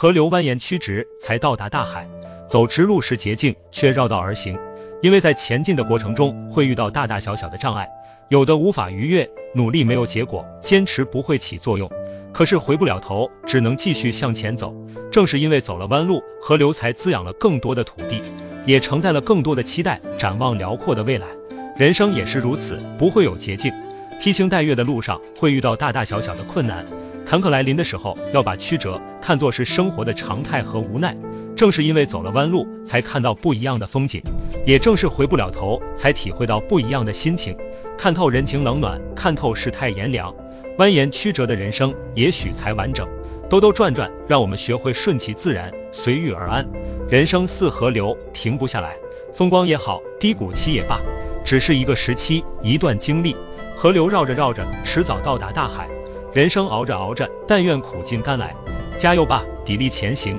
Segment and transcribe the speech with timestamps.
[0.00, 2.08] 河流蜿蜒曲直，才到达大海。
[2.46, 4.56] 走直路时捷径，却绕道而行，
[5.02, 7.88] 因为在前进的过程中会遇到大大小小的障碍，
[8.28, 11.90] 有的无法逾越，努力没有结果，坚持不会起作用。
[12.32, 14.72] 可是回不了头，只能继续向前走。
[15.10, 18.22] 正是因为走了弯路，河流才滋养了更多的土地，
[18.66, 21.26] 也承载了更多的期待，展望辽阔的未来。
[21.76, 23.72] 人生也是如此，不会有捷径。
[24.20, 26.86] 披星戴月的路上会遇到大大小小的困难，
[27.28, 31.14] 坎坷来临的时候，要把曲折看作是生活的常态和无奈。
[31.54, 34.22] 正是因为走了弯路，才看到不一样的风景；
[34.64, 37.54] 也正是回不了头，才体会到不一样的心情。
[37.98, 40.34] 看透人情冷暖，看透世态炎凉。
[40.78, 43.06] 蜿蜒曲折的人生，也许才完整。
[43.50, 46.66] 兜兜转转，让我们学会顺其自然，随遇而安。
[47.10, 48.96] 人生似河流，停不下来。
[49.34, 50.98] 风光也好，低谷期也罢，
[51.44, 53.36] 只是一个时期，一段经历。
[53.76, 55.90] 河流绕着绕着，迟早到达大海。
[56.32, 58.54] 人生熬着熬着，但愿苦尽甘来。
[58.98, 60.38] 加油吧，砥砺前行。